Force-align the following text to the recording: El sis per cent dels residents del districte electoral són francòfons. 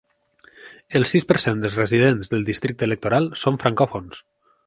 El 0.99 1.03
sis 1.09 1.27
per 1.31 1.37
cent 1.43 1.61
dels 1.65 1.77
residents 1.81 2.33
del 2.33 2.47
districte 2.49 2.89
electoral 2.89 3.31
són 3.43 3.63
francòfons. 3.65 4.25